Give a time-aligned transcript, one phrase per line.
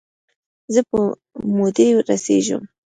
[0.73, 0.97] زه په
[1.55, 2.61] مودې رسیږم